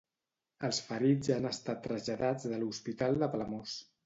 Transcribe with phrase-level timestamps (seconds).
[0.67, 3.79] Els ferits han estat traslladats de l'Hospital de Palamós.